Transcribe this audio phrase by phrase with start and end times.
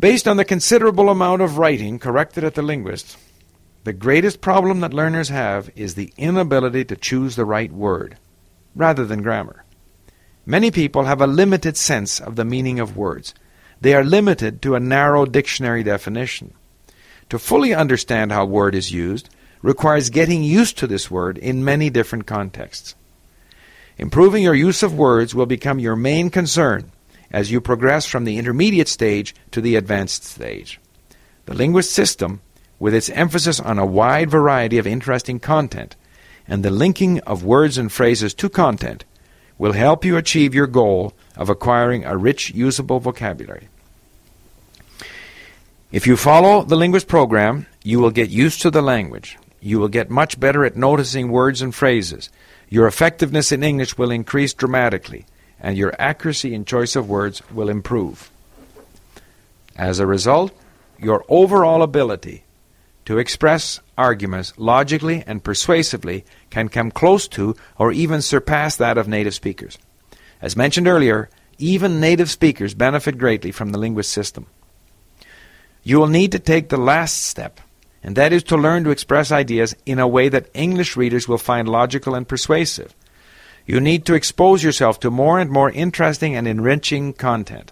[0.00, 3.18] Based on the considerable amount of writing corrected at the linguist,
[3.84, 8.16] the greatest problem that learners have is the inability to choose the right word,
[8.74, 9.62] rather than grammar.
[10.46, 13.34] Many people have a limited sense of the meaning of words.
[13.82, 16.54] They are limited to a narrow dictionary definition.
[17.28, 19.28] To fully understand how word is used
[19.60, 22.94] requires getting used to this word in many different contexts.
[23.98, 26.90] Improving your use of words will become your main concern
[27.30, 30.80] as you progress from the intermediate stage to the advanced stage.
[31.46, 32.40] The linguist system,
[32.78, 35.96] with its emphasis on a wide variety of interesting content
[36.48, 39.04] and the linking of words and phrases to content,
[39.58, 43.68] will help you achieve your goal of acquiring a rich, usable vocabulary.
[45.92, 49.36] If you follow the linguist program, you will get used to the language.
[49.60, 52.30] You will get much better at noticing words and phrases.
[52.68, 55.26] Your effectiveness in English will increase dramatically
[55.60, 58.30] and your accuracy in choice of words will improve.
[59.76, 60.52] As a result,
[60.98, 62.44] your overall ability
[63.06, 69.08] to express arguments logically and persuasively can come close to or even surpass that of
[69.08, 69.78] native speakers.
[70.40, 74.46] As mentioned earlier, even native speakers benefit greatly from the linguist system.
[75.82, 77.60] You will need to take the last step,
[78.02, 81.38] and that is to learn to express ideas in a way that English readers will
[81.38, 82.94] find logical and persuasive.
[83.70, 87.70] You need to expose yourself to more and more interesting and enriching content.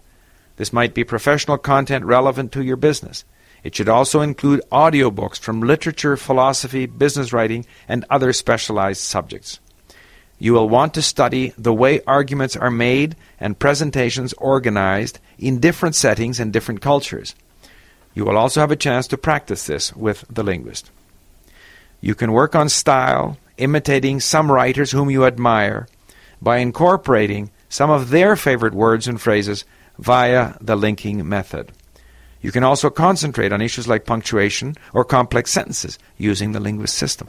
[0.54, 3.24] This might be professional content relevant to your business.
[3.64, 9.58] It should also include audiobooks from literature, philosophy, business writing, and other specialized subjects.
[10.38, 15.96] You will want to study the way arguments are made and presentations organized in different
[15.96, 17.34] settings and different cultures.
[18.14, 20.92] You will also have a chance to practice this with the linguist.
[22.00, 25.88] You can work on style, imitating some writers whom you admire
[26.40, 29.64] by incorporating some of their favorite words and phrases
[29.98, 31.72] via the linking method.
[32.40, 37.28] You can also concentrate on issues like punctuation or complex sentences using the linguist system.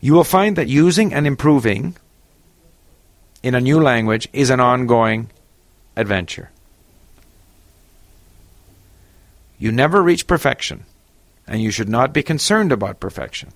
[0.00, 1.96] You will find that using and improving
[3.42, 5.30] in a new language is an ongoing
[5.96, 6.50] adventure.
[9.58, 10.84] You never reach perfection,
[11.48, 13.50] and you should not be concerned about perfection.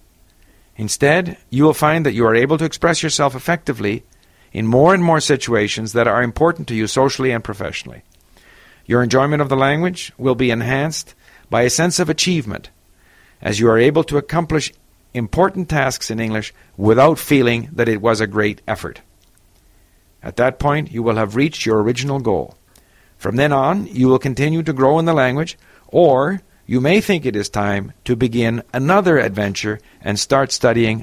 [0.77, 4.05] Instead, you will find that you are able to express yourself effectively
[4.53, 8.03] in more and more situations that are important to you socially and professionally.
[8.87, 11.15] Your enjoyment of the language will be enhanced
[11.51, 12.71] by a sense of achievement
[13.41, 14.73] as you are able to accomplish
[15.15, 19.03] important tasks in English without feeling that it was a great effort.
[20.23, 22.57] At that point, you will have reached your original goal.
[23.19, 25.59] From then on, you will continue to grow in the language,
[25.89, 26.41] or
[26.73, 31.01] you may think it is time to begin another adventure and start studying